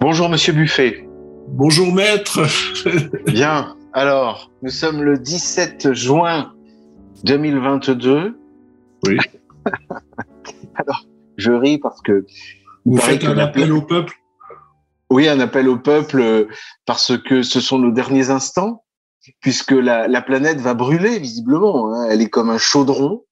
[0.00, 1.08] Bonjour Monsieur Buffet.
[1.48, 2.40] Bonjour maître.
[3.26, 3.76] Bien.
[3.94, 6.52] Alors, nous sommes le 17 juin
[7.24, 8.38] 2022.
[9.06, 9.18] Oui.
[10.74, 11.06] Alors,
[11.38, 12.26] je ris parce que
[12.84, 14.14] vous faites un appel au peuple?
[15.08, 16.44] Oui, un appel au peuple euh,
[16.84, 18.84] parce que ce sont nos derniers instants,
[19.40, 21.94] puisque la, planète va brûler visiblement.
[21.94, 22.08] Hein.
[22.10, 23.24] Elle est comme un chaudron.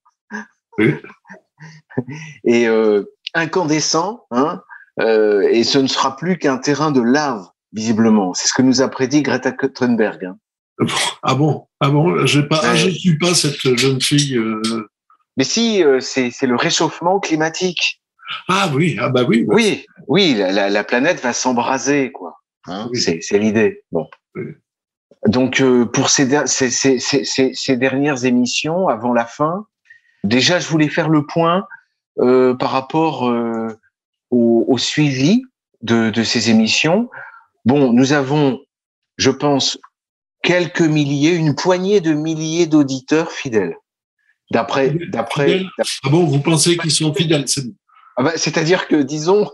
[0.78, 0.94] Oui.
[2.44, 4.62] Et euh, incandescent, hein,
[5.00, 8.34] euh, et ce ne sera plus qu'un terrain de lave, visiblement.
[8.34, 10.24] C'est ce que nous a prédit Greta Thunberg.
[10.24, 10.36] Hein.
[11.22, 11.66] Ah bon?
[11.80, 12.26] Ah bon?
[12.26, 14.36] Je pas, ah, je suis pas cette jeune fille.
[14.36, 14.88] Euh.
[15.36, 18.00] Mais si, euh, c'est le réchauffement climatique.
[18.48, 19.44] Ah oui, ah bah oui.
[19.48, 22.40] Oui, oui, la, la, planète va s'embraser, quoi.
[22.66, 23.82] Hein C'est l'idée.
[23.92, 24.08] Bon.
[25.26, 29.66] Donc pour ces, ces, ces, ces, dernières émissions, avant la fin,
[30.22, 31.66] déjà je voulais faire le point
[32.16, 33.30] par rapport
[34.30, 35.42] au, suivi
[35.82, 37.08] de, ces émissions.
[37.64, 38.60] Bon, nous avons,
[39.16, 39.78] je pense,
[40.42, 43.76] quelques milliers, une poignée de milliers d'auditeurs fidèles.
[44.50, 45.62] D'après, d'après.
[45.78, 47.46] Ah bon, vous pensez qu'ils sont fidèles
[48.16, 49.50] ah bah, C'est-à-dire que, disons,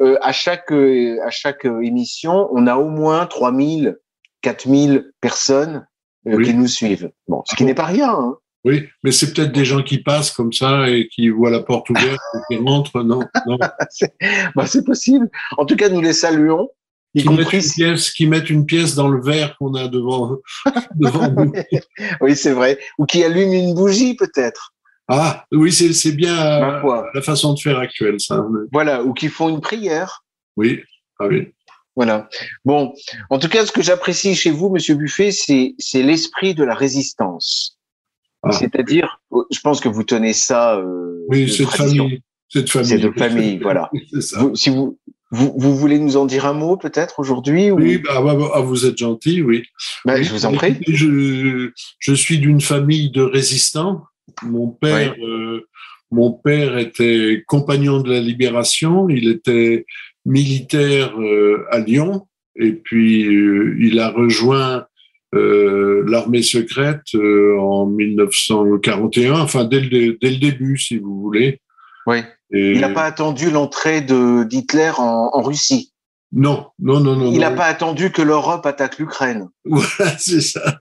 [0.00, 3.98] euh, à chaque euh, à chaque émission, on a au moins 3000,
[4.40, 5.86] 4000 personnes
[6.26, 7.10] euh, qui nous suivent.
[7.28, 8.10] Bon, ce qui ah n'est pas rien.
[8.10, 8.36] Hein.
[8.64, 11.88] Oui, mais c'est peut-être des gens qui passent comme ça et qui voient la porte
[11.88, 13.02] ouverte et qui rentrent.
[13.02, 13.58] Non, non.
[14.54, 15.30] bah, c'est possible.
[15.56, 16.68] En tout cas, nous les saluons.
[17.16, 20.36] Qui mettent, une pièce, qui mettent une pièce dans le verre qu'on a devant,
[20.94, 21.52] devant nous.
[22.20, 22.78] oui, c'est vrai.
[22.98, 24.74] Ou qui allument une bougie, peut-être.
[25.08, 26.36] Ah, oui, c'est bien
[27.12, 28.46] la façon de faire actuelle, ça.
[28.70, 30.24] Voilà, ou qui font une prière.
[30.56, 30.82] Oui,
[31.18, 31.48] ah oui.
[31.96, 32.28] Voilà.
[32.64, 32.94] Bon,
[33.28, 37.79] en tout cas, ce que j'apprécie chez vous, Monsieur Buffet, c'est l'esprit de la résistance.
[38.42, 38.52] Ah.
[38.52, 39.20] C'est-à-dire,
[39.50, 40.76] je pense que vous tenez ça.
[40.78, 42.22] Euh, oui, cette famille.
[42.48, 42.88] Cette famille.
[42.88, 43.90] C'est de famille, voilà.
[44.54, 44.98] si vous,
[45.32, 48.86] vous, voulez nous en dire un mot peut-être aujourd'hui Oui, bah, bah, bah ah, vous
[48.86, 49.62] êtes gentil, oui.
[50.04, 50.76] Bah, je vous en prie.
[50.88, 54.02] Je, je, suis d'une famille de résistants.
[54.42, 55.68] Mon père, euh,
[56.10, 59.08] mon père était compagnon de la libération.
[59.08, 59.86] Il était
[60.24, 62.26] militaire euh, à Lyon.
[62.56, 64.86] Et puis, euh, il a rejoint
[65.34, 71.60] euh, l'armée secrète euh, en 1941, enfin dès le, dès le début, si vous voulez.
[72.06, 72.18] Oui.
[72.52, 75.92] Il n'a pas attendu l'entrée d'Hitler en, en, Russie?
[76.32, 77.30] Non, non, non, non.
[77.30, 79.48] Il n'a pas attendu que l'Europe attaque l'Ukraine?
[79.64, 80.78] Voilà, c'est ça.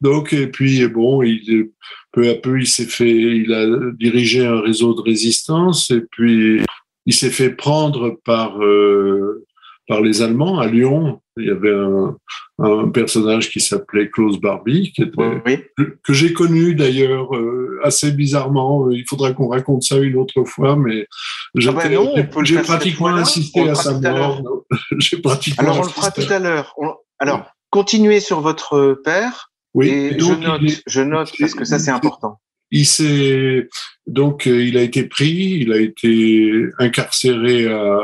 [0.00, 1.70] Donc, et puis, bon, il,
[2.12, 6.62] peu à peu, il s'est fait, il a dirigé un réseau de résistance, et puis
[7.04, 9.44] il s'est fait prendre par euh,
[9.86, 11.20] par les Allemands à Lyon.
[11.38, 12.16] Il y avait un,
[12.58, 15.70] un personnage qui s'appelait Klaus Barbie, qui était,
[16.02, 18.90] que, j'ai connu d'ailleurs euh, assez bizarrement.
[18.90, 21.06] Il faudra qu'on raconte ça une autre fois, mais
[21.54, 24.42] j'ai ah pratiquement assisté à sa mort.
[25.58, 26.74] Alors on le fera tout à l'heure.
[27.18, 29.50] Alors continuez sur votre père.
[29.74, 29.88] Oui.
[29.88, 32.40] Et je note, je note parce que ça c'est important.
[32.70, 33.68] Il s'est
[34.06, 37.98] donc euh, il a été pris, il a été incarcéré à,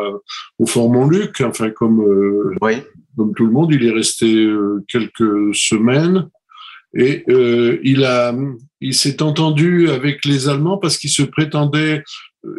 [0.59, 2.83] au Fort Montluc, enfin comme euh, oui.
[3.17, 6.29] Comme tout le monde, il est resté euh, quelques semaines
[6.95, 7.25] et
[7.83, 8.35] il a
[8.83, 12.05] il s'est entendu avec les Allemands parce qu'il se prétendait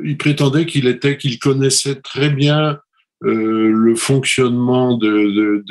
[0.03, 2.79] il prétendait qu'il était qu'il connaissait très bien
[3.25, 5.63] euh, le fonctionnement de,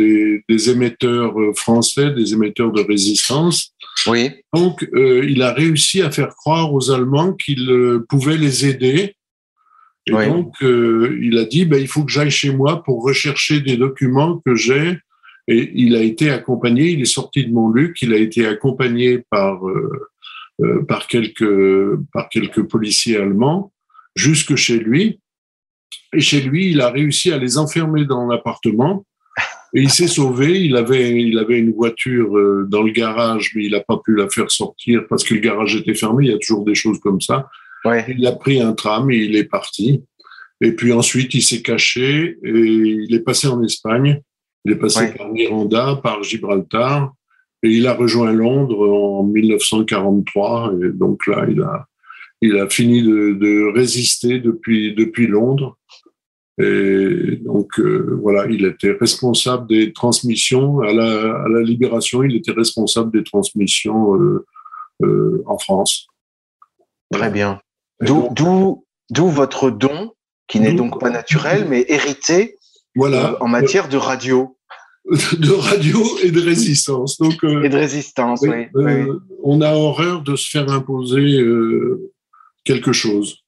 [0.48, 3.74] des, émetteurs euh, français, des émetteurs de résistance.
[4.06, 4.30] Oui.
[4.54, 7.68] Donc, euh, il a réussi à faire croire aux Allemands qu'il
[8.08, 9.16] pouvait les aider.
[10.06, 13.76] Et donc, il a dit, ben, il faut que j'aille chez moi pour rechercher des
[13.76, 14.98] documents que j'ai.
[15.48, 19.60] Et il a été accompagné, il est sorti de Montluc, il a été accompagné par,
[20.88, 23.72] par, quelques, par quelques policiers allemands
[24.16, 25.20] jusque chez lui.
[26.12, 29.06] Et chez lui, il a réussi à les enfermer dans l'appartement.
[29.74, 30.60] Et il s'est sauvé.
[30.60, 34.14] Il avait, il avait une voiture euh, dans le garage, mais il n'a pas pu
[34.14, 36.26] la faire sortir parce que le garage était fermé.
[36.26, 37.48] Il y a toujours des choses comme ça.
[37.84, 38.04] Ouais.
[38.08, 40.04] Il a pris un tram et il est parti.
[40.60, 44.20] Et puis ensuite, il s'est caché et il est passé en Espagne.
[44.64, 47.12] Il est passé par Miranda, par Gibraltar.
[47.64, 50.74] Et il a rejoint Londres en 1943.
[50.82, 51.86] Et donc là, il a,
[52.40, 55.78] il a fini de, de résister depuis, depuis Londres.
[56.58, 62.22] Et donc euh, voilà, il était responsable des transmissions à la, à la, Libération.
[62.22, 64.44] Il était responsable des transmissions euh,
[65.02, 66.08] euh, en France.
[67.10, 67.60] Très bien.
[68.02, 70.12] D'où votre don,
[70.48, 72.56] qui n'est donc pas naturel, mais hérité
[72.94, 73.36] voilà.
[73.40, 74.56] en matière de radio.
[75.36, 77.18] De radio et de résistance.
[77.18, 79.08] Donc, et de résistance, oui, oui,
[79.42, 81.40] On a horreur de se faire imposer
[82.62, 83.38] quelque chose.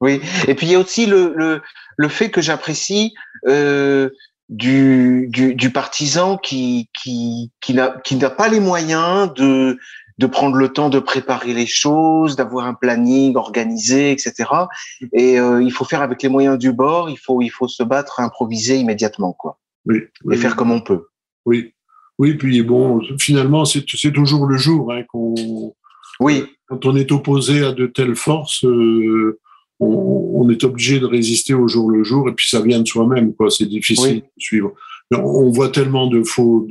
[0.00, 1.60] Oui, et puis il y a aussi le, le,
[1.98, 3.12] le fait que j'apprécie
[3.46, 4.08] euh,
[4.48, 9.78] du, du, du, partisan qui, qui, qui n'a pas les moyens de,
[10.18, 14.48] de prendre le temps de préparer les choses, d'avoir un planning organisé, etc.
[15.12, 17.10] Et euh, il faut faire avec les moyens du bord.
[17.10, 19.58] Il faut, il faut se battre, improviser immédiatement, quoi.
[19.84, 19.98] Oui.
[20.30, 21.06] et faire comme on peut.
[21.44, 21.74] Oui.
[22.18, 22.34] Oui.
[22.34, 25.74] Puis bon, finalement, c'est toujours le jour hein, qu'on.
[26.20, 26.44] Oui.
[26.66, 29.40] Quand on est opposé à de telles forces, euh,
[29.80, 32.28] on, est obligé de résister au jour le jour.
[32.28, 33.50] Et puis ça vient de soi-même, quoi.
[33.50, 34.72] C'est difficile de suivre.
[35.10, 36.66] On voit tellement de faux,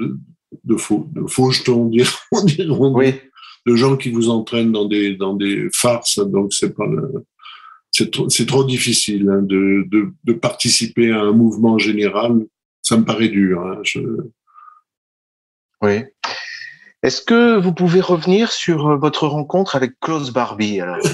[0.63, 1.85] de, faux, de faux jetons,
[2.45, 3.13] diront, oui
[3.65, 6.19] de gens qui vous entraînent dans des dans des farces.
[6.19, 6.85] Donc c'est pas
[7.91, 12.45] c'est trop, c'est trop difficile hein, de, de, de, participer à un mouvement général.
[12.81, 13.61] Ça me paraît dur.
[13.61, 13.99] Hein, je...
[15.81, 16.03] Oui.
[17.03, 20.99] Est-ce que vous pouvez revenir sur votre rencontre avec Klaus Barbie alors?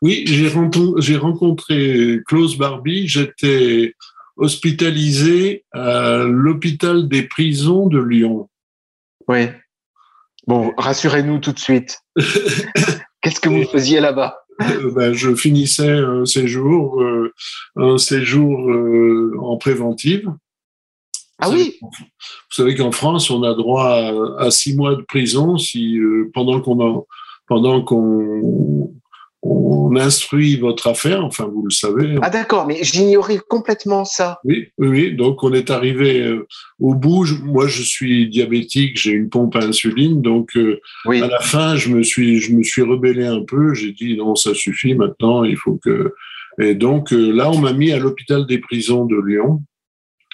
[0.00, 3.08] Oui, j'ai rencontré, j'ai rencontré Klaus Barbie.
[3.08, 3.94] J'étais
[4.36, 8.48] hospitalisé à l'hôpital des prisons de Lyon.
[9.26, 9.48] Oui.
[10.48, 12.00] Bon, rassurez-nous tout de suite.
[13.20, 14.38] Qu'est-ce que vous faisiez là-bas?
[14.62, 17.34] Euh, ben, Je finissais un séjour, euh,
[17.76, 20.26] un séjour euh, en préventive.
[21.38, 21.76] Ah oui?
[21.82, 21.90] Vous
[22.50, 26.00] savez qu'en France, on a droit à, six mois de prison si
[26.32, 27.04] pendant qu'on
[27.46, 28.94] pendant qu'on
[29.42, 32.16] on instruit votre affaire, enfin vous le savez.
[32.22, 34.40] Ah d'accord, mais j'ignorais complètement ça.
[34.44, 36.46] Oui, oui, donc on est arrivé euh,
[36.80, 37.26] au bout.
[37.44, 41.90] Moi, je suis diabétique, j'ai une pompe à insuline, donc euh, à la fin, je
[41.90, 43.74] me suis, je me suis rebellé un peu.
[43.74, 44.94] J'ai dit non, ça suffit.
[44.94, 46.14] Maintenant, il faut que.
[46.60, 49.62] Et donc euh, là, on m'a mis à l'hôpital des prisons de Lyon.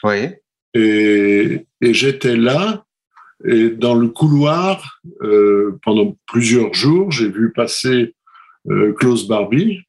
[0.02, 0.30] Oui.
[0.72, 2.84] Et, et j'étais là.
[3.46, 5.00] Et dans le couloir,
[5.82, 8.14] pendant plusieurs jours, j'ai vu passer
[8.98, 9.80] Klaus Barbie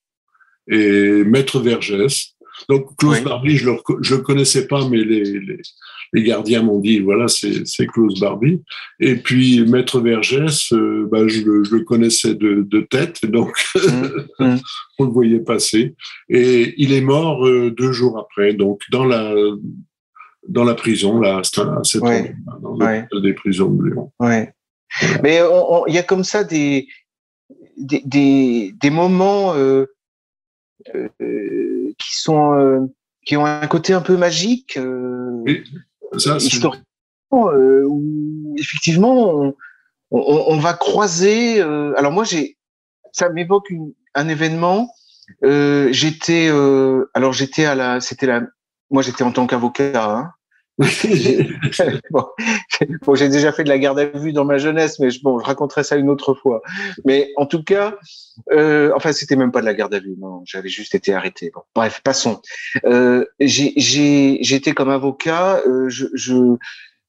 [0.67, 2.35] et Maître Vergès.
[2.69, 3.75] Donc Klaus Barbie, je ne
[4.09, 5.39] le, connaissais pas, mais les,
[6.13, 8.61] les, gardiens m'ont dit, voilà, c'est Klaus Barbie.
[8.99, 14.57] Et puis Maître Vergès, euh, bah, je, le connaissais de, de tête, donc mmh, mmh.
[14.99, 15.95] on le voyait passer.
[16.29, 19.33] Et il est mort euh, deux jours après, donc dans la
[20.47, 21.63] dans la prison, là, à cette
[22.03, 24.11] dans des prisons de Lyon.
[25.23, 25.41] Mais
[25.87, 26.87] il y a comme ça des,
[27.77, 29.85] des, des, moments euh,
[30.93, 32.79] euh, qui sont euh,
[33.25, 35.63] qui ont un côté un peu magique, oui,
[36.17, 36.37] ça,
[37.31, 39.55] où effectivement on,
[40.11, 41.59] on, va croiser.
[41.61, 42.57] alors moi j'ai,
[43.11, 43.71] ça m'évoque
[44.13, 44.93] un événement.
[45.41, 46.49] j'étais
[47.13, 48.43] alors j'étais à la, c'était la,
[48.91, 50.11] moi j'étais en tant qu'avocat.
[50.11, 50.31] Hein,
[52.09, 55.39] bon, j'ai déjà fait de la garde à vue dans ma jeunesse, mais je, bon,
[55.39, 56.61] je raconterai ça une autre fois.
[57.05, 57.97] Mais en tout cas,
[58.51, 61.51] euh, enfin, c'était même pas de la garde à vue, non, j'avais juste été arrêté.
[61.53, 62.41] Bon, bref, passons.
[62.85, 66.57] Euh, J'étais comme avocat, euh, je, je,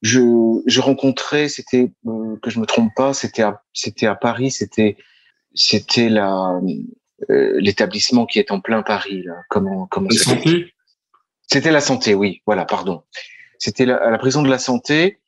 [0.02, 4.52] je, je, rencontrais, c'était euh, que je me trompe pas, c'était à, c'était à Paris,
[4.52, 4.96] c'était,
[5.54, 6.60] c'était la
[7.30, 9.36] euh, l'établissement qui est en plein Paris là.
[9.48, 10.74] Comment, comment la santé?
[11.46, 12.42] C'était la santé, oui.
[12.44, 13.04] Voilà, pardon.
[13.58, 15.20] C'était à la prison de la santé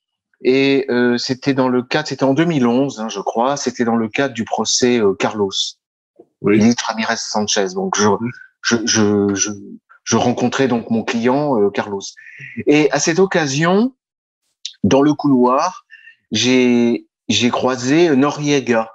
[0.42, 4.08] et euh, c'était dans le cadre, c'était en 2011, hein, je crois, c'était dans le
[4.08, 5.50] cadre du procès euh, Carlos,
[6.42, 6.58] oui.
[6.58, 7.68] ministre Ramirez Sanchez.
[7.74, 8.08] Donc je,
[8.62, 9.50] je, je, je,
[10.04, 12.02] je rencontrais donc mon client euh, Carlos.
[12.66, 13.94] Et à cette occasion,
[14.84, 15.84] dans le couloir,
[16.30, 18.92] j'ai j'ai croisé Noriega,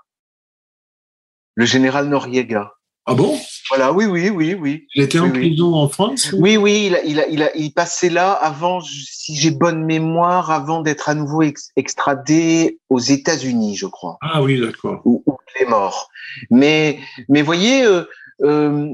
[1.55, 2.73] le général Noriega.
[3.05, 3.37] Ah bon?
[3.75, 4.87] Voilà, oui, oui, oui, oui.
[4.93, 7.73] Il était en prison en France Oui, oui, il, a, il, a, il, a, il
[7.73, 11.41] passait là avant, si j'ai bonne mémoire, avant d'être à nouveau
[11.75, 14.19] extradé aux États-Unis, je crois.
[14.21, 15.01] Ah oui, d'accord.
[15.05, 15.23] Où,
[15.55, 16.09] il est mort.
[16.51, 16.99] Mais,
[17.29, 18.03] mais voyez, euh,
[18.43, 18.89] euh,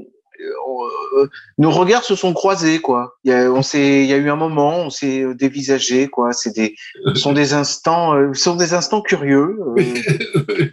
[1.18, 3.18] euh nos regards se sont croisés, quoi.
[3.26, 6.32] Il y a, on s'est, il y a eu un moment, on s'est dévisagé, quoi.
[6.32, 6.76] C'est des,
[7.08, 9.60] ce sont des instants, euh, sont des instants curieux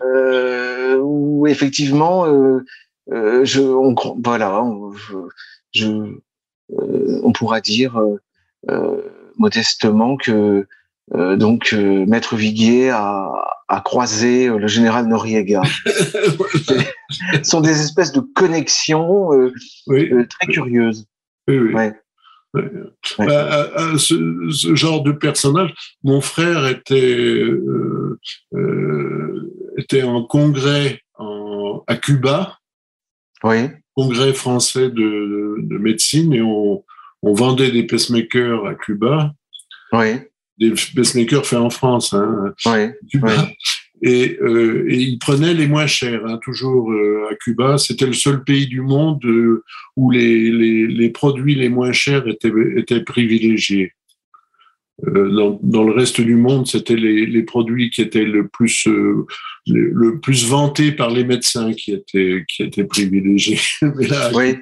[0.04, 2.24] euh, où effectivement
[3.12, 4.92] euh, je, on, voilà, on,
[5.72, 8.00] je, euh, on pourra dire
[8.68, 9.02] euh,
[9.36, 10.66] modestement que
[11.12, 13.30] donc Maître Viguier a,
[13.68, 15.62] a, croisé le général Noriega.
[15.84, 19.30] Ce sont des espèces de connexions
[19.86, 21.06] très curieuses.
[21.46, 21.74] Oui, oui.
[21.74, 21.94] Ouais.
[23.98, 28.18] Ce, ce, genre de personnage, mon frère était euh,
[28.54, 32.58] euh, était en congrès en, à Cuba
[33.44, 33.68] oui.
[33.94, 36.84] congrès français de, de, médecine et on,
[37.22, 39.32] on, vendait des pacemakers à Cuba.
[39.92, 40.16] Oui.
[40.58, 42.14] Des pacemakers faits en France.
[42.14, 42.88] Hein, oui.
[43.10, 43.48] Cuba.
[44.02, 47.78] Et, euh, et il prenait les moins chers, hein, toujours euh, à Cuba.
[47.78, 49.64] C'était le seul pays du monde euh,
[49.96, 53.92] où les, les, les, produits les moins chers étaient, étaient privilégiés.
[55.04, 58.86] Euh, dans, dans, le reste du monde, c'était les, les, produits qui étaient le plus
[58.86, 59.26] le,
[59.66, 63.60] le, plus vantés par les médecins qui étaient qui étaient privilégiés.
[63.96, 64.56] Mais là, oui.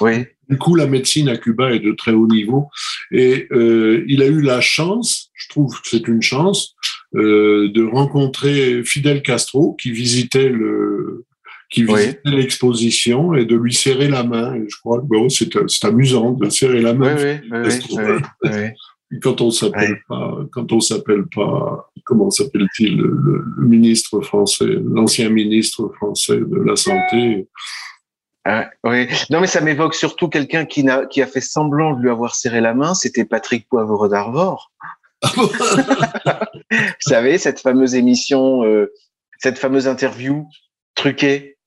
[0.00, 0.24] oui.
[0.48, 2.68] Du coup, la médecine à Cuba est de très haut niveau
[3.12, 6.74] et euh, il a eu la chance, je trouve que c'est une chance,
[7.14, 11.26] euh, de rencontrer Fidel Castro qui visitait le
[11.70, 14.54] qui visitait l'exposition et de lui serrer la main.
[14.54, 15.50] Et je crois que bon, c'est
[15.84, 17.14] amusant de serrer la main.
[17.14, 18.50] Oui,
[19.22, 23.08] quand on s'appelle pas, quand on s'appelle pas, comment s'appelle-t-il, le,
[23.56, 27.48] le, ministre français, l'ancien ministre français de la santé,
[28.50, 32.00] ah, oui, non mais ça m'évoque surtout quelqu'un qui, a, qui a fait semblant de
[32.00, 34.72] lui avoir serré la main, c'était Patrick Poivre d'Arvor.
[35.36, 35.50] Vous
[37.00, 38.90] savez, cette fameuse émission, euh,
[39.38, 40.48] cette fameuse interview
[40.94, 41.57] truquée.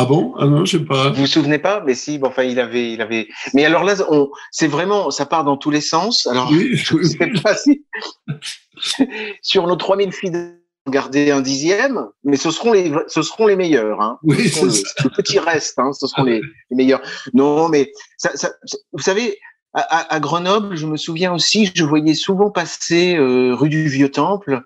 [0.00, 0.32] Ah bon?
[0.38, 1.10] Ah non, je sais pas.
[1.10, 1.82] Vous vous souvenez pas?
[1.84, 3.26] Mais si, bon, enfin, il avait, il avait.
[3.52, 6.28] Mais alors là, on, c'est vraiment, ça part dans tous les sens.
[6.28, 7.84] Alors, oui, je sais pas si
[9.42, 14.00] sur nos 3000 fidèles garder un dixième, mais ce seront les, ce seront les meilleurs.
[14.00, 14.20] Hein.
[14.22, 14.66] Oui, ce
[15.02, 17.02] le, petit reste, hein, ce seront les, les, meilleurs.
[17.34, 18.52] Non, mais ça, ça,
[18.92, 19.36] vous savez,
[19.74, 24.12] à, à, Grenoble, je me souviens aussi, je voyais souvent passer euh, rue du Vieux
[24.12, 24.62] Temple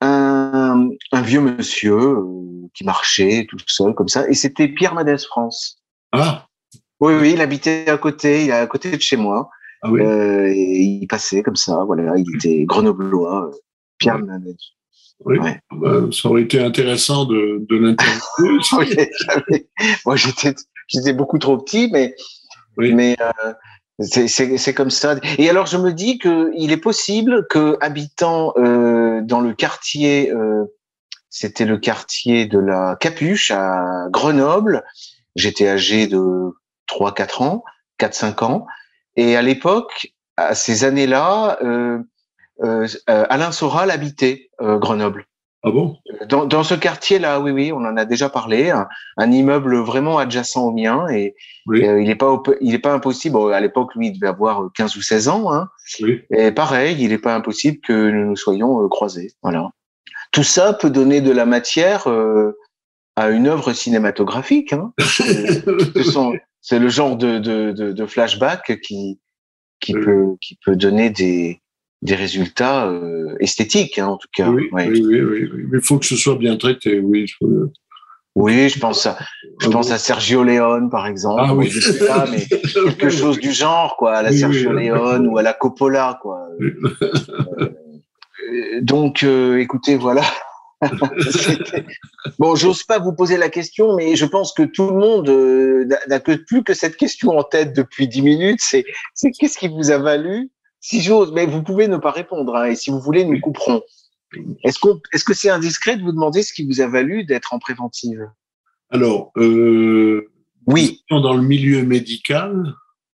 [0.00, 5.18] un, un vieux monsieur euh, qui marchait tout seul comme ça, et c'était Pierre Madès
[5.18, 5.82] France.
[6.12, 6.46] Ah.
[7.00, 9.50] Oui, oui, il habitait à côté, il est à côté de chez moi.
[9.82, 10.00] Ah oui.
[10.00, 13.50] Euh, et il passait comme ça, voilà, il était grenoblois,
[13.98, 14.22] Pierre ouais.
[14.22, 14.56] Madès.
[15.24, 15.60] Oui, ouais.
[15.72, 19.10] ben, ça aurait été intéressant de, de l'interviewer.
[20.06, 20.54] Moi, j'étais,
[20.88, 22.14] j'étais beaucoup trop petit, mais,
[22.76, 22.92] oui.
[22.92, 23.52] mais euh,
[23.98, 25.16] c'est comme ça.
[25.38, 30.30] Et alors, je me dis que il est possible que habitant euh, dans le quartier,
[30.30, 30.64] euh,
[31.30, 34.84] c'était le quartier de la Capuche à Grenoble.
[35.34, 36.52] J'étais âgé de
[36.88, 37.64] 3-4 ans,
[37.98, 38.66] 4-5 ans,
[39.16, 41.58] et à l'époque, à ces années-là.
[41.62, 41.98] Euh,
[42.62, 45.26] euh, Alain Soral habitait euh, Grenoble.
[45.66, 45.96] Ah bon?
[46.28, 48.70] Dans, dans, ce quartier-là, oui, oui, on en a déjà parlé.
[48.70, 51.34] Un, un immeuble vraiment adjacent au mien et,
[51.66, 51.80] oui.
[51.80, 53.36] et euh, il n'est pas, il est pas impossible.
[53.52, 55.52] À l'époque, lui, il devait avoir 15 ou 16 ans.
[55.52, 55.68] Hein,
[56.00, 56.22] oui.
[56.30, 59.32] Et pareil, il n'est pas impossible que nous nous soyons euh, croisés.
[59.42, 59.70] Voilà.
[60.30, 62.56] Tout ça peut donner de la matière euh,
[63.16, 64.72] à une œuvre cinématographique.
[64.72, 64.92] Hein.
[66.60, 69.18] c'est le genre de, de, de, de flashback qui,
[69.80, 70.04] qui, oui.
[70.04, 71.60] peut, qui peut donner des,
[72.02, 74.48] des résultats euh, esthétiques, hein, en tout cas.
[74.48, 74.88] Oui, ouais.
[74.88, 77.26] oui, oui, oui, mais il faut que ce soit bien traité, oui.
[78.36, 79.16] Oui, je pense à,
[79.62, 81.42] je pense à Sergio Leone, par exemple.
[81.42, 81.68] Ah, oui.
[81.68, 84.88] Je sais pas, mais quelque chose du genre, quoi, à la Oui, Sergio oui.
[84.88, 86.46] Leone ou à la Coppola, quoi.
[86.60, 87.70] Euh,
[88.82, 90.22] donc, euh, écoutez, voilà.
[92.38, 95.88] bon, j'ose pas vous poser la question, mais je pense que tout le monde euh,
[96.06, 98.60] n'a que plus que cette question en tête depuis dix minutes.
[98.60, 98.84] C'est,
[99.14, 100.50] c'est qu'est-ce qui vous a valu
[100.86, 103.82] si j'ose, mais vous pouvez ne pas répondre, hein, et si vous voulez, nous couperons.
[104.62, 107.52] Est-ce qu'on, est-ce que c'est indiscret de vous demander ce qui vous a valu d'être
[107.52, 108.24] en préventive?
[108.90, 110.30] Alors, euh,
[110.68, 112.72] oui, dans le milieu médical,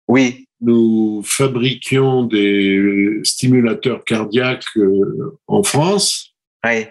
[0.08, 6.34] oui, nous fabriquions des stimulateurs cardiaques euh, en France,
[6.64, 6.86] oui,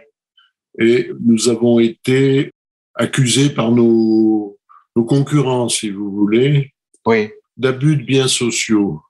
[0.79, 2.51] et nous avons été
[2.95, 4.57] accusés par nos,
[4.95, 6.71] nos concurrents, si vous voulez,
[7.05, 7.31] oui.
[7.57, 9.01] d'abus de biens sociaux.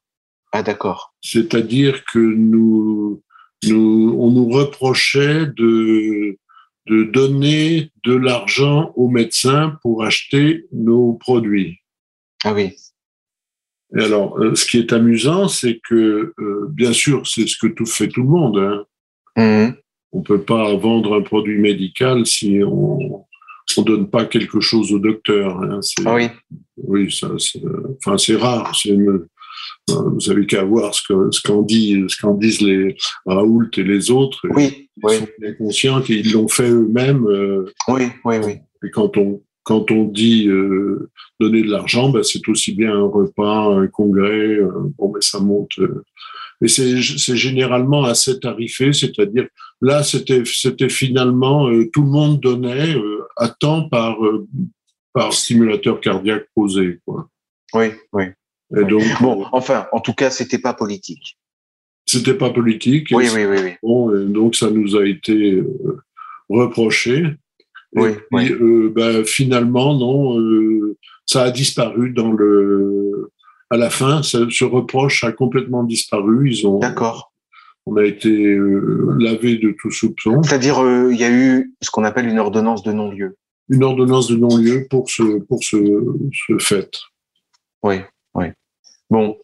[0.51, 1.13] Ah, d'accord.
[1.22, 3.22] C'est-à-dire que nous,
[3.68, 6.38] nous, on nous reprochait de,
[6.88, 11.79] de donner de l'argent aux médecins pour acheter nos produits.
[12.44, 12.75] Ah oui.
[13.98, 17.68] Et alors, euh, ce qui est amusant, c'est que, euh, bien sûr, c'est ce que
[17.68, 18.58] tout fait tout le monde.
[18.58, 18.86] Hein.
[19.36, 19.74] Mmh.
[20.12, 23.25] On peut pas vendre un produit médical si on
[23.77, 25.62] on donne pas quelque chose au docteur.
[25.62, 25.79] Hein.
[26.06, 26.27] Ah oui.
[26.77, 27.29] Oui, ça,
[27.98, 28.75] enfin, c'est rare.
[28.75, 29.27] C'est une,
[29.96, 34.12] vous avez qu'à voir ce qu'en ce dit, ce qu'en disent les Raoult et les
[34.12, 34.39] autres.
[34.50, 35.15] Oui, ils oui.
[35.17, 37.25] sont bien conscients qu'ils l'ont fait eux-mêmes.
[37.27, 38.53] Euh, oui, oui, oui.
[38.84, 43.08] Et quand on quand on dit euh, donner de l'argent, ben, c'est aussi bien un
[43.08, 44.55] repas, un congrès.
[44.55, 45.77] Euh, bon, ben, ça monte.
[45.77, 46.03] Euh,
[46.62, 49.48] et c'est généralement assez tarifé, c'est-à-dire
[49.79, 54.17] là, c'était c'était finalement euh, tout le monde donnait euh, à temps par
[55.13, 57.00] par stimulateur cardiaque posé.
[57.05, 57.29] Quoi.
[57.74, 58.25] Oui, oui.
[58.71, 61.38] Donc, bon, enfin, en tout cas, c'était pas politique.
[62.05, 63.07] C'était pas politique.
[63.11, 63.71] Oui, oui, oui, oui.
[63.83, 65.97] Bon, donc ça nous a été euh,
[66.49, 67.23] reproché.
[67.95, 68.51] Oui, puis, oui.
[68.51, 73.31] euh, ben, finalement, non, euh, ça a disparu dans le.
[73.71, 76.51] À la fin, ça, ce reproche a complètement disparu.
[76.51, 76.79] Ils ont.
[76.79, 77.31] D'accord.
[77.85, 80.41] on a été euh, lavé de tout soupçon.
[80.43, 80.79] C'est-à-dire,
[81.11, 83.35] il y a eu ce qu'on appelle une ordonnance de non-lieu.
[83.69, 85.77] Une ordonnance de non-lieu pour ce, pour ce,
[86.47, 86.89] ce fait.
[87.83, 87.97] Oui,
[88.33, 88.48] oui.
[89.09, 89.38] Bon.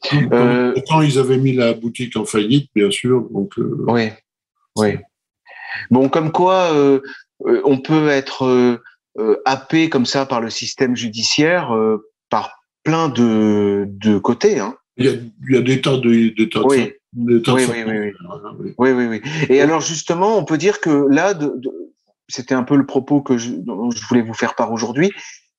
[0.88, 3.28] Quand ils avaient mis la boutique en faillite, bien sûr.
[3.32, 4.10] Donc, oui,
[4.78, 4.98] oui.
[5.90, 6.72] Bon, comme quoi,
[7.40, 8.80] on peut être
[9.46, 11.74] happé comme ça par le système judiciaire
[12.30, 14.60] par plein de, de côtés.
[14.60, 14.78] Hein.
[14.98, 16.94] Il, y a, il y a des tas de, des tas oui.
[17.14, 18.14] De, oui, oui, oui,
[18.60, 18.74] oui.
[18.78, 19.22] oui, oui, oui.
[19.50, 21.52] Et alors justement, on peut dire que là, de,
[22.28, 25.12] c'était un peu le propos que je, je voulais vous faire part aujourd'hui,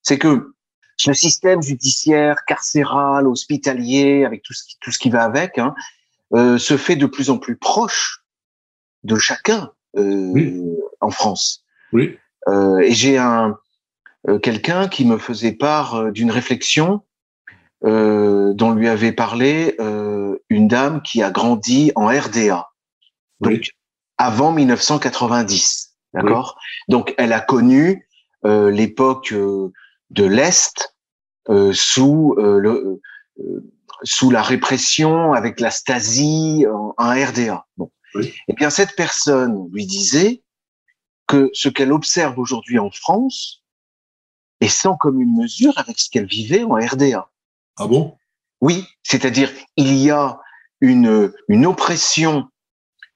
[0.03, 0.53] c'est que
[0.97, 5.75] ce système judiciaire, carcéral, hospitalier, avec tout ce qui, tout ce qui va avec, hein,
[6.33, 8.23] euh, se fait de plus en plus proche
[9.03, 10.61] de chacun euh, oui.
[10.99, 11.63] en France.
[11.93, 12.17] Oui.
[12.47, 13.57] Euh, et j'ai un
[14.27, 17.03] euh, quelqu'un qui me faisait part euh, d'une réflexion
[17.85, 22.67] euh, dont lui avait parlé euh, une dame qui a grandi en RDA,
[23.39, 23.61] donc Oui.
[24.17, 26.57] avant 1990, d'accord?
[26.89, 28.07] Donc elle a connu
[28.45, 29.71] euh, l'époque euh,
[30.09, 30.95] de l'Est
[31.49, 33.01] euh, sous euh, le
[33.39, 33.71] euh,
[34.03, 37.65] sous la répression avec la Stasi en, en RDA.
[37.77, 37.91] Bon.
[38.15, 38.33] Oui.
[38.47, 40.43] Eh bien cette personne lui disait
[41.27, 43.63] que ce qu'elle observe aujourd'hui en France
[44.61, 47.29] est sans commune mesure avec ce qu'elle vivait en RDA.
[47.77, 48.17] Ah bon?
[48.61, 50.39] Oui, c'est-à-dire il y a
[50.81, 52.49] une, une oppression,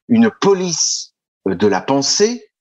[0.07, 2.51] une police de la pensée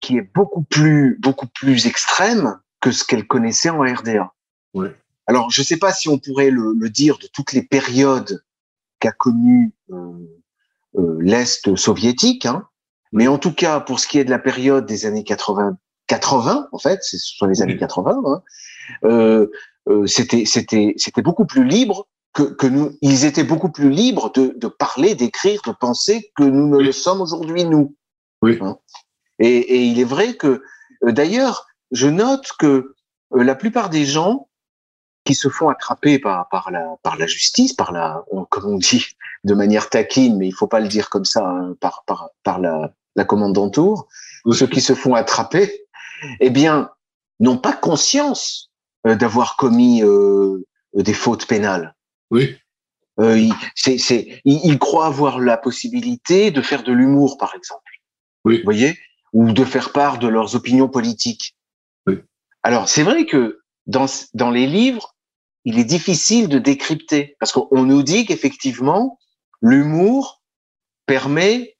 [0.00, 4.32] qui est beaucoup plus beaucoup plus extrême que ce qu'elle connaissait en RDA.
[4.74, 4.94] Ouais.
[5.26, 8.42] Alors je ne sais pas si on pourrait le, le, dire de toutes les périodes
[8.98, 10.12] qu'a connues euh,
[10.98, 12.66] euh, l'est soviétique, hein,
[13.12, 16.68] mais en tout cas pour ce qui est de la période des années 80, 80
[16.72, 18.22] en fait, ce sont les années 80.
[18.24, 18.42] Hein,
[19.04, 19.46] euh,
[19.88, 22.96] euh, c'était c'était c'était beaucoup plus libre que, que nous.
[23.02, 26.84] Ils étaient beaucoup plus libres de, de parler, d'écrire, de penser que nous ne Oui.
[26.84, 27.94] le sommes aujourd'hui nous.
[28.42, 28.58] Oui.
[28.60, 28.78] Hein.
[29.38, 30.62] Et, et il est vrai que
[31.04, 32.94] euh, d'ailleurs, je note que
[33.34, 34.48] euh, la plupart des gens
[35.24, 38.76] qui se font attraper par par la par la justice, par la on- comme on
[38.78, 39.06] dit
[39.44, 42.58] de manière taquine, mais il faut pas le dire comme ça, hein, par par par
[42.60, 44.06] la la commandantour,
[44.44, 44.56] Oui.
[44.56, 45.84] ceux qui se font attraper,
[46.40, 46.90] eh bien,
[47.40, 48.70] n'ont pas conscience
[49.06, 51.96] euh, d'avoir commis euh, des fautes pénales.
[52.30, 52.56] Oui.
[53.18, 57.54] Euh, ils, c'est, c'est, ils, ils croient avoir la possibilité de faire de l'humour, par
[57.56, 57.82] exemple.
[58.44, 58.58] Oui.
[58.58, 58.96] Vous voyez?
[59.32, 61.56] Ou de faire part de leurs opinions politiques.
[62.62, 65.14] Alors, c'est vrai que dans, dans les livres,
[65.64, 69.18] il est difficile de décrypter, parce qu'on nous dit qu'effectivement,
[69.60, 70.42] l'humour
[71.06, 71.76] permet,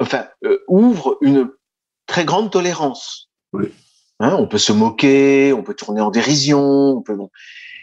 [0.00, 1.50] enfin, euh, ouvre une
[2.06, 3.30] très grande tolérance.
[3.52, 3.68] Oui.
[4.20, 7.30] Hein, on peut se moquer, on peut tourner en dérision, on peut bon.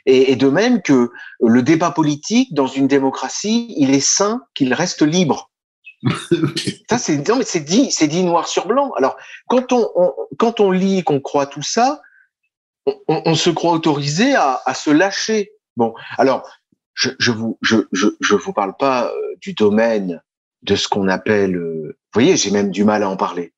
[0.06, 4.74] Et, et de même que le débat politique dans une démocratie, il est sain qu'il
[4.74, 5.52] reste libre.
[6.90, 8.92] Ça, c'est non, mais c'est dit, c'est dit noir sur blanc.
[8.96, 12.02] Alors, quand on, on quand on lit, qu'on croit tout ça,
[12.86, 15.52] on, on, on se croit autorisé à, à, se lâcher.
[15.78, 16.50] Bon, alors,
[16.94, 20.22] je, je vous, je, je, je vous parle pas euh, du domaine
[20.64, 23.54] de ce qu'on appelle, euh, vous voyez, j'ai même du mal à en parler,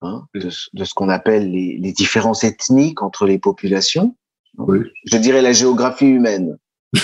[0.00, 4.16] hein, de, de ce qu'on appelle les, les différences ethniques entre les populations.
[4.58, 4.78] Oui.
[5.04, 6.56] Je dirais la géographie humaine.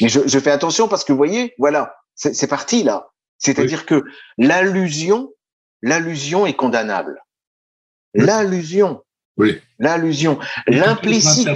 [0.00, 3.10] Mais je, je, fais attention parce que vous voyez, voilà, c'est parti là.
[3.38, 3.86] C'est-à-dire oui.
[3.86, 4.04] que
[4.38, 5.32] l'allusion,
[5.82, 7.20] l'allusion est condamnable.
[8.14, 9.02] L'allusion.
[9.36, 9.58] Oui.
[9.78, 10.38] L'allusion.
[10.66, 11.46] L'implicite.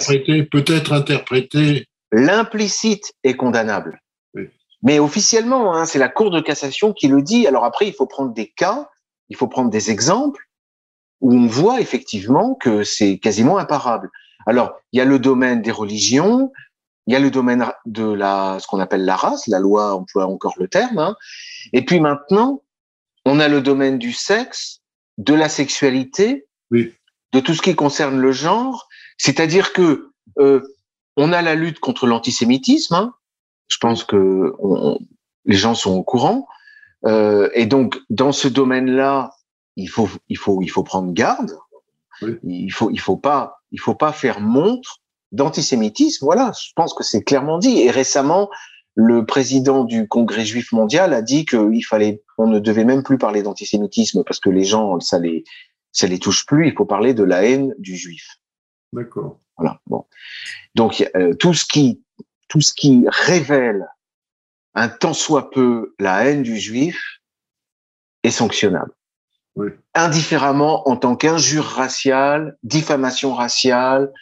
[0.50, 1.86] Peut-être interprété.
[2.12, 4.00] L'implicite est condamnable.
[4.34, 4.48] Oui.
[4.82, 7.46] Mais officiellement, hein, c'est la Cour de cassation qui le dit.
[7.46, 8.88] Alors après, il faut prendre des cas,
[9.28, 10.44] il faut prendre des exemples
[11.20, 14.10] où on voit effectivement que c'est quasiment imparable.
[14.46, 16.52] Alors, il y a le domaine des religions,
[17.06, 20.26] il y a le domaine de la, ce qu'on appelle la race, la loi emploie
[20.26, 21.16] encore le terme, hein.
[21.72, 22.62] et puis maintenant,
[23.24, 24.80] on a le domaine du sexe,
[25.16, 26.92] de la sexualité, oui.
[27.34, 30.62] De tout ce qui concerne le genre, c'est-à-dire que euh,
[31.16, 33.14] on a la lutte contre l'antisémitisme, hein.
[33.68, 34.98] je pense que on,
[35.44, 36.46] les gens sont au courant,
[37.06, 39.32] euh, et donc dans ce domaine-là,
[39.76, 41.58] il faut, il faut, il faut prendre garde.
[42.22, 42.38] Oui.
[42.44, 45.00] Il faut, il faut pas, il faut pas faire montre
[45.32, 46.24] d'antisémitisme.
[46.24, 47.80] Voilà, je pense que c'est clairement dit.
[47.80, 48.48] Et récemment,
[48.94, 53.18] le président du Congrès juif mondial a dit qu'il fallait, on ne devait même plus
[53.18, 55.42] parler d'antisémitisme parce que les gens, ça les,
[55.94, 56.68] ça les touche plus.
[56.68, 58.36] Il faut parler de la haine du juif.
[58.92, 59.40] D'accord.
[59.56, 59.80] Voilà.
[59.86, 60.04] Bon.
[60.74, 62.02] Donc euh, tout ce qui,
[62.48, 63.86] tout ce qui révèle
[64.74, 67.20] un tant soit peu la haine du juif
[68.24, 68.92] est sanctionnable.
[69.54, 69.68] Oui.
[69.94, 74.12] Indifféremment en tant qu'injure raciale, diffamation raciale,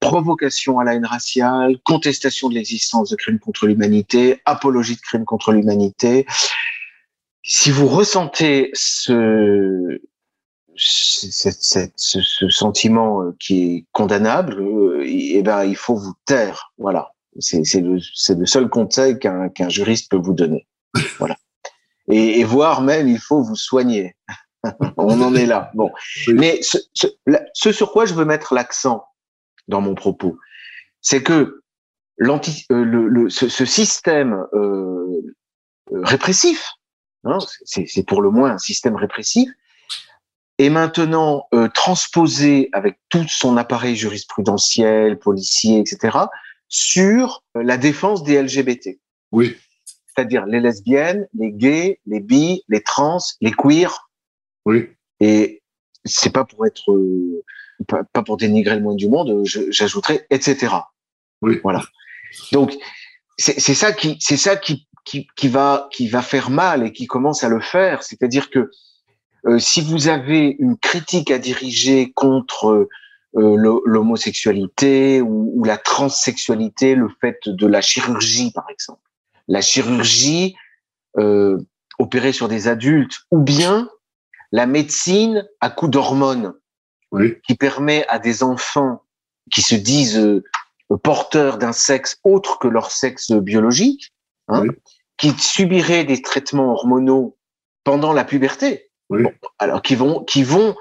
[0.00, 5.24] provocation à la haine raciale, contestation de l'existence de crimes contre l'humanité, apologie de crimes
[5.24, 6.26] contre l'humanité.
[7.42, 10.00] si vous ressentez ce,
[10.76, 14.62] ce, ce, sentiment euh, qui est condamnable,
[15.04, 16.72] eh ben, il faut vous taire.
[16.78, 17.12] Voilà.
[17.38, 20.66] C'est le, le seul conseil qu'un qu'un juriste peut vous donner.
[21.18, 21.36] Voilà.
[22.08, 24.14] Et, et voire même, il faut vous soigner.
[24.96, 25.70] On en est là.
[25.74, 25.90] Bon.
[26.28, 29.04] Mais ce, ce, sur quoi je veux mettre l'accent
[29.68, 30.38] dans mon propos,
[31.00, 31.62] c'est que
[32.18, 35.22] l'anti, euh, le, le, ce, ce, système euh,
[35.90, 36.72] répressif,
[37.24, 39.48] hein, c'est pour le moins un système répressif,
[40.58, 46.18] est maintenant euh, transposé avec tout son appareil jurisprudentiel, policier, etc.,
[46.68, 48.98] sur la défense des LGBT.
[49.32, 49.56] Oui.
[50.06, 54.08] C'est-à-dire les lesbiennes, les gays, les bi, les trans, les queers.
[54.64, 54.90] Oui.
[55.20, 55.62] Et
[56.04, 57.42] c'est pas pour être, euh,
[57.88, 60.74] pas, pas, pour dénigrer le moins du monde, j'ajouterais etc.
[61.42, 61.60] Oui.
[61.62, 61.82] Voilà.
[62.52, 62.76] Donc
[63.36, 67.06] c'est ça qui, c'est ça qui, qui, qui va, qui va faire mal et qui
[67.06, 68.02] commence à le faire.
[68.02, 68.70] C'est-à-dire que
[69.46, 72.88] euh, si vous avez une critique à diriger contre
[73.36, 79.02] euh, l'homosexualité ou, ou, la transsexualité, le fait de la chirurgie, par exemple,
[79.48, 80.56] la chirurgie
[81.18, 81.58] euh,
[81.98, 83.90] opérée sur des adultes, ou bien
[84.52, 86.54] la médecine à coup d'hormones,
[87.12, 87.36] oui.
[87.46, 89.02] qui permet à des enfants
[89.50, 90.42] qui se disent
[91.02, 94.12] porteurs d'un sexe autre que leur sexe biologique,
[94.48, 94.70] hein, oui.
[95.16, 97.36] qui subiraient des traitements hormonaux
[97.84, 99.22] pendant la puberté, oui.
[99.22, 100.76] bon, alors qui vont, qui vont,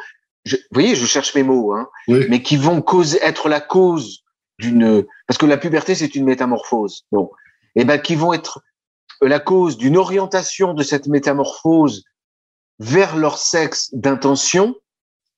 [0.45, 4.23] je, vous voyez, je cherche mes mots, hein, mais qui vont cause, être la cause
[4.59, 7.29] d'une, parce que la puberté c'est une métamorphose, bon,
[7.75, 8.61] et eh ben qui vont être
[9.21, 12.03] la cause d'une orientation de cette métamorphose
[12.79, 14.75] vers leur sexe d'intention.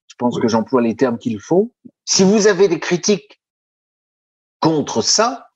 [0.07, 1.73] Je pense que j'emploie les termes qu'il faut.
[2.05, 3.41] Si vous avez des critiques
[4.59, 5.49] contre ça,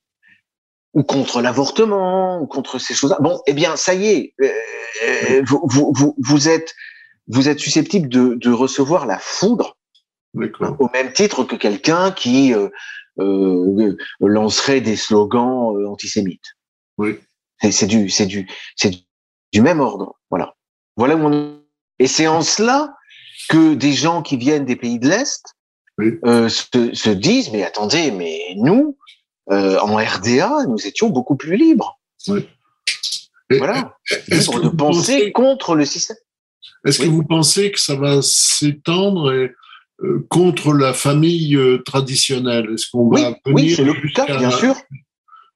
[0.93, 5.61] ou contre l'avortement, ou contre ces choses-là, bon, eh bien, ça y est, euh, vous,
[5.67, 6.73] vous, vous, êtes,
[7.29, 9.77] vous êtes susceptible de, de recevoir la foudre,
[10.35, 12.69] au même titre que quelqu'un qui euh,
[13.19, 16.55] euh, lancerait des slogans euh, antisémites.
[16.97, 17.17] Oui.
[17.61, 18.91] C'est du, c'est du, c'est
[19.51, 20.15] du même ordre.
[20.29, 20.55] Voilà.
[20.95, 21.61] Voilà où on
[21.99, 22.95] Et c'est en cela
[23.49, 25.55] que des gens qui viennent des pays de l'Est
[25.97, 26.19] oui.
[26.25, 28.97] euh, se, se, disent, mais attendez, mais nous,
[29.51, 31.99] euh, en RDA, nous étions beaucoup plus libres.
[32.27, 32.47] Oui.
[33.49, 33.97] Voilà.
[34.29, 36.17] Libres de penser contre le système.
[36.85, 37.07] Est-ce oui.
[37.07, 39.51] que vous pensez que ça va s'étendre et,
[40.01, 42.69] euh, contre la famille euh, traditionnelle?
[42.73, 43.93] Est-ce qu'on oui, va Oui, c'est le
[44.37, 44.75] bien sûr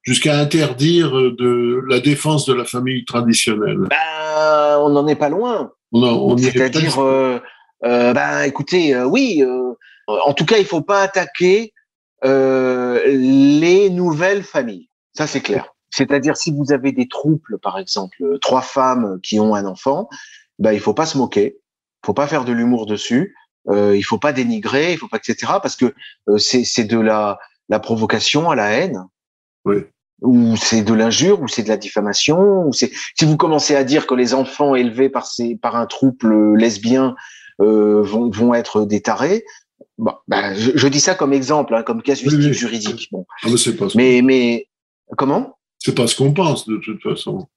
[0.03, 3.87] jusqu'à interdire de la défense de la famille traditionnelle?
[3.89, 5.71] Ben, On n'en est pas loin.
[6.37, 7.39] C'est-à-dire, euh,
[7.85, 9.43] euh, ben, écoutez, euh, oui,
[10.07, 11.73] en tout cas, il faut pas attaquer
[12.23, 14.89] les nouvelles familles.
[15.13, 15.67] Ça, c'est clair.
[15.89, 20.09] C'est-à-dire, si vous avez des troupes, par exemple, trois femmes qui ont un enfant,
[20.59, 21.57] ben, il faut pas se moquer,
[22.05, 23.35] faut pas faire de l'humour dessus,
[23.69, 25.53] euh, il faut pas dénigrer, il faut pas, etc.
[25.61, 25.93] Parce que
[26.37, 27.39] c'est de la,
[27.69, 29.05] la provocation à la haine.
[29.65, 29.83] Oui
[30.23, 33.83] ou c'est de l'injure, ou c'est de la diffamation, ou c'est si vous commencez à
[33.83, 37.15] dire que les enfants élevés par ces par un trouble lesbien
[37.61, 39.43] euh, vont vont être des tarés,
[39.97, 42.53] bon, ben, je, je, dis ça comme exemple, hein, comme casuistique oui, oui.
[42.53, 43.09] juridique.
[43.11, 43.25] Bon.
[43.43, 44.67] Ah, mais pas ce mais mais
[45.17, 45.57] comment?
[45.79, 47.47] C'est pas ce qu'on pense de toute façon.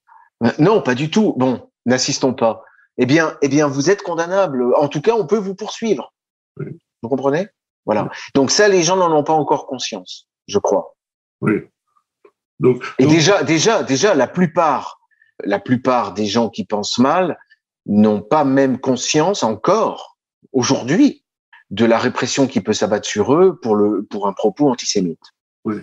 [0.59, 1.35] Non, pas du tout.
[1.37, 2.65] Bon, n'assistons pas.
[2.99, 4.75] Eh bien, eh bien, vous êtes condamnable.
[4.77, 6.13] En tout cas, on peut vous poursuivre.
[6.59, 6.79] Oui.
[7.03, 7.49] Vous comprenez?
[7.85, 8.09] Voilà.
[8.35, 10.97] Donc ça, les gens n'en ont pas encore conscience, je crois.
[11.41, 11.53] Oui.
[12.59, 14.99] Donc, et donc, déjà, déjà, déjà, la plupart,
[15.45, 17.39] la plupart des gens qui pensent mal
[17.87, 20.19] n'ont pas même conscience encore
[20.53, 21.23] aujourd'hui
[21.71, 25.21] de la répression qui peut s'abattre sur eux pour le pour un propos antisémite.
[25.65, 25.77] Oui.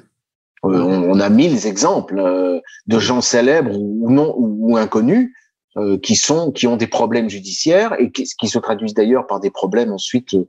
[0.66, 5.34] Euh, on, on, a mille exemples euh, de gens célèbres ou non ou, inconnus
[5.76, 9.40] euh, qui sont qui ont des problèmes judiciaires et qui, qui se traduisent d'ailleurs par
[9.40, 10.48] des problèmes ensuite euh,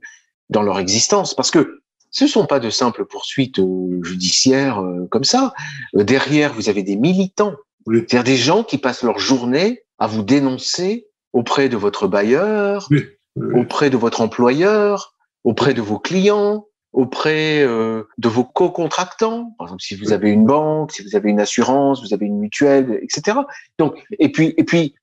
[0.51, 5.55] dans leur existence parce que ce sont pas de simples poursuites euh, judiciaires comme ça.
[5.95, 7.55] Derrière, vous avez des militants,
[7.87, 8.03] oui.
[8.07, 13.03] c'est-à-dire des gens qui passent leur journée à vous dénoncer auprès de votre bailleur, oui.
[13.35, 13.59] Oui.
[13.59, 19.55] auprès de votre employeur, auprès de vos clients, auprès de vos co-contractants.
[19.57, 22.37] Par exemple, si vous avez une banque, si vous avez une assurance, vous avez une
[22.37, 23.39] mutuelle, etc.
[23.79, 24.93] Donc, et puis, et puis,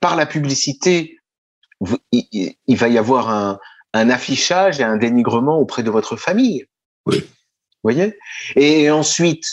[0.00, 1.18] par la publicité,
[1.80, 3.58] vous, il, il, va y avoir un,
[3.92, 6.66] un affichage et un dénigrement auprès de votre famille.
[7.06, 7.18] Oui.
[7.20, 8.18] Vous voyez?
[8.56, 9.46] Et ensuite,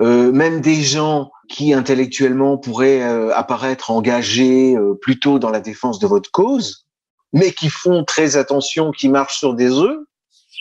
[0.00, 5.98] euh, même des gens qui intellectuellement pourraient euh, apparaître engagés euh, plutôt dans la défense
[5.98, 6.86] de votre cause,
[7.32, 9.98] mais qui font très attention, qui marchent sur des œufs,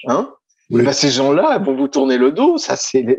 [0.08, 0.34] hein?
[0.70, 0.82] Oui.
[0.82, 2.58] ben ces gens-là vont vous tourner le dos.
[2.58, 3.18] Ça, c'est les,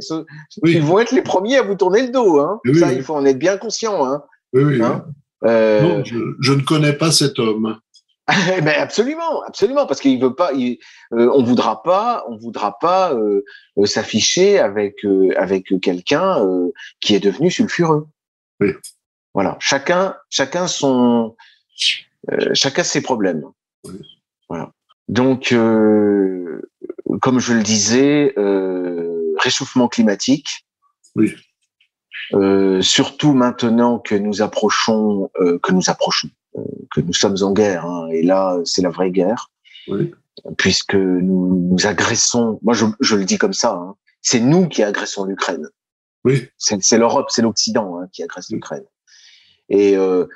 [0.63, 0.73] oui.
[0.73, 2.41] ils vont être les premiers à vous tourner le dos.
[2.41, 4.05] Hein oui, ça, il faut en être bien conscient.
[4.05, 4.25] Hein
[4.55, 5.05] oui, hein?
[5.45, 7.79] Non, je, ne connais pas cet homme.
[8.27, 10.79] ben absolument, absolument, parce qu'il veut pas, il,
[11.11, 13.15] on voudra pas, on voudra pas
[13.85, 15.05] s'afficher avec
[15.37, 16.43] avec quelqu'un
[17.01, 18.07] qui est devenu sulfureux.
[18.61, 18.71] Oui.
[19.35, 21.37] Voilà, chacun, chacun son,
[22.55, 23.45] chacun ses problèmes.
[23.85, 24.01] Oui.
[24.49, 24.71] Voilà.
[25.09, 26.63] Donc, euh,
[27.21, 30.67] comme je le disais, euh, réchauffement climatique.
[31.15, 31.35] Oui.
[32.33, 36.63] Euh, surtout maintenant que nous approchons, euh, que nous approchons, euh,
[36.95, 37.85] que nous sommes en guerre.
[37.85, 39.51] Hein, et là, c'est la vraie guerre.
[39.89, 40.13] Oui.
[40.59, 42.59] Puisque nous, nous agressons.
[42.63, 43.73] Moi, je, je, le dis comme ça.
[43.73, 45.69] Hein, c'est nous qui agressons l'Ukraine.
[46.25, 46.49] Oui.
[46.57, 48.85] C'est l'Europe, c'est l'Occident hein, qui agresse l'Ukraine.
[49.69, 50.27] Et euh,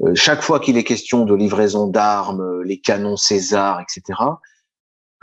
[0.00, 4.18] euh, chaque fois qu'il est question de livraison d'armes, les canons César, etc.,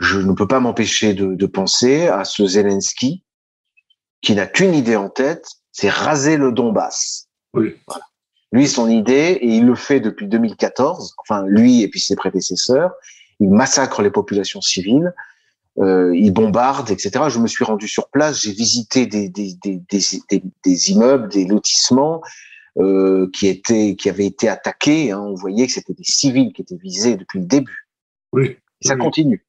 [0.00, 3.22] je ne peux pas m'empêcher de, de, penser à ce Zelensky
[4.22, 7.28] qui n'a qu'une idée en tête, c'est raser le Donbass.
[7.52, 7.74] Oui.
[7.86, 8.04] Voilà.
[8.52, 12.92] Lui, son idée, et il le fait depuis 2014, enfin lui et puis ses prédécesseurs,
[13.40, 15.12] il massacre les populations civiles,
[15.78, 17.24] euh, il bombarde, etc.
[17.28, 22.22] Je me suis rendu sur place, j'ai visité des, des, des, des, immeubles, des lotissements,
[22.78, 25.10] euh, qui étaient, qui avaient été attaqués.
[25.10, 27.88] Hein, on voyait que c'était des civils qui étaient visés depuis le début.
[28.32, 28.56] Oui.
[28.82, 29.00] Et ça oui.
[29.00, 29.44] continue.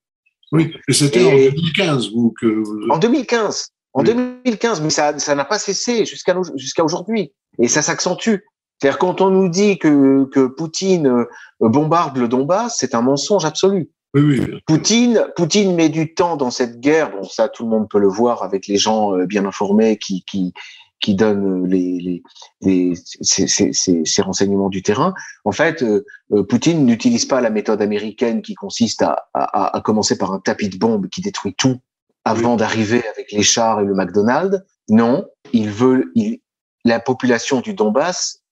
[0.52, 2.90] Oui, et c'était en 2015 vous, que.
[2.90, 3.75] En 2015.
[3.96, 4.14] En oui.
[4.46, 7.34] 2015, mais ça ça n'a pas cessé jusqu'à jusqu'à aujourd'hui.
[7.58, 8.36] Et ça s'accentue.
[8.80, 11.26] C'est-à-dire quand on nous dit que, que Poutine euh,
[11.62, 13.90] bombarde le Donbass, c'est un mensonge absolu.
[14.14, 14.60] Oui, oui.
[14.66, 17.12] Poutine, Poutine met du temps dans cette guerre.
[17.12, 20.24] Bon, ça, tout le monde peut le voir avec les gens euh, bien informés qui,
[20.26, 20.54] qui,
[21.00, 22.24] qui donne les, les,
[22.62, 25.14] les ces, ces, ces, renseignements du terrain.
[25.46, 26.04] En fait, euh,
[26.50, 30.70] Poutine n'utilise pas la méthode américaine qui consiste à, à, à, commencer par un tapis
[30.70, 31.80] de bombes qui détruit tout
[32.26, 32.58] avant oui.
[32.58, 34.62] d'arriver avec les chars et le McDonald's.
[34.90, 36.40] Non, il veut il,
[36.84, 38.44] la population du Donbass,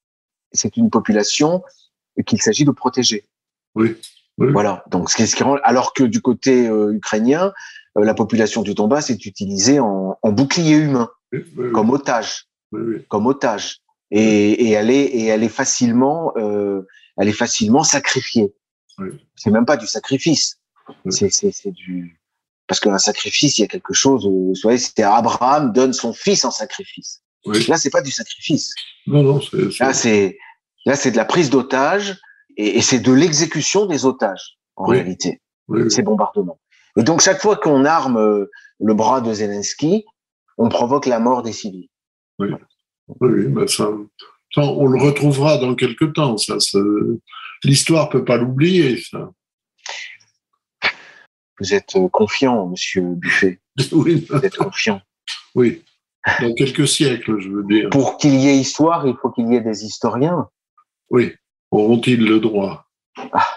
[0.51, 1.63] c'est une population
[2.25, 3.27] qu'il s'agit de protéger.
[3.75, 3.95] Oui.
[4.37, 4.51] oui.
[4.51, 4.83] Voilà.
[4.89, 7.53] Donc, ce qui, ce qui rend, alors que du côté euh, ukrainien,
[7.97, 13.03] euh, la population du Donbass est utilisée en, en bouclier humain oui, comme otage, oui,
[13.07, 13.81] comme otage,
[14.11, 18.53] et, et elle est et elle est facilement, euh, elle est facilement sacrifiée.
[19.35, 20.59] C'est même pas du sacrifice,
[21.09, 22.19] c'est c'est du
[22.67, 24.25] parce qu'un sacrifice, il y a quelque chose.
[24.25, 27.21] Vous voyez, c'était Abraham donne son fils en sacrifice.
[27.45, 28.73] Là, c'est pas du sacrifice.
[29.05, 29.41] Non, non,
[29.79, 30.37] là c'est
[30.85, 32.17] là c'est de la prise d'otages
[32.55, 35.41] et, et c'est de l'exécution des otages en réalité.
[35.89, 36.59] Ces bombardements.
[36.97, 38.49] Et donc chaque fois qu'on arme euh,
[38.79, 40.05] le bras de Zelensky,
[40.57, 41.89] on provoque la mort des civils.
[42.39, 42.49] Oui,
[43.19, 43.89] oui ben ça,
[44.53, 46.37] ça, on le retrouvera dans quelques temps.
[46.37, 46.57] Ça,
[47.63, 49.01] l'histoire peut pas l'oublier.
[49.01, 49.31] Ça.
[51.59, 53.59] Vous êtes confiant, Monsieur Buffet.
[53.91, 54.25] oui.
[54.29, 55.01] Vous êtes confiant.
[55.55, 55.83] Oui.
[56.41, 57.89] Dans quelques siècles, je veux dire.
[57.89, 60.47] Pour qu'il y ait histoire, il faut qu'il y ait des historiens.
[61.09, 61.33] Oui.
[61.71, 62.85] Auront-ils le droit?
[63.33, 63.47] Ah,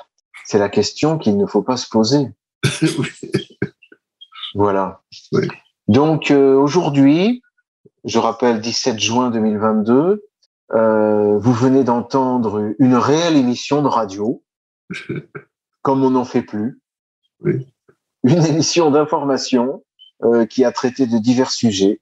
[0.45, 2.27] C'est la question qu'il ne faut pas se poser.
[2.83, 3.09] oui.
[4.55, 5.03] Voilà.
[5.33, 5.49] Oui.
[5.89, 7.43] Donc euh, aujourd'hui,
[8.05, 10.25] je rappelle 17 juin 2022,
[10.73, 14.43] euh, vous venez d'entendre une réelle émission de radio,
[15.83, 16.81] comme on n'en fait plus.
[17.41, 17.67] Oui.
[18.27, 19.85] Une émission d'information
[20.25, 22.01] euh, qui a traité de divers sujets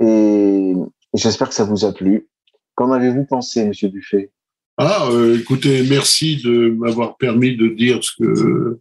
[0.00, 0.74] et, et
[1.14, 2.28] j'espère que ça vous a plu.
[2.74, 4.30] Qu'en avez-vous pensé, Monsieur Buffet
[4.76, 8.80] Ah, euh, écoutez, merci de m'avoir permis de dire ce que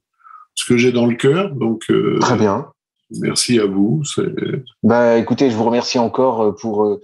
[0.54, 1.56] ce que j'ai dans le cœur.
[1.56, 2.68] Donc euh, très bien.
[3.22, 4.04] Merci à vous.
[4.84, 7.00] Bah, écoutez, je vous remercie encore pour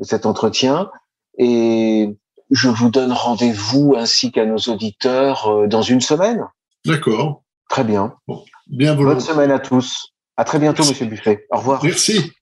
[0.00, 0.90] cet entretien
[1.38, 2.08] et
[2.50, 6.44] je vous donne rendez-vous ainsi qu'à nos auditeurs dans une semaine.
[6.84, 7.42] D'accord.
[7.68, 8.14] Très bien.
[8.28, 10.14] Bon, bien Bonne semaine à tous.
[10.36, 10.92] À très bientôt, Merci.
[10.92, 11.46] Monsieur Buffet.
[11.50, 11.84] Au revoir.
[11.84, 12.32] Merci.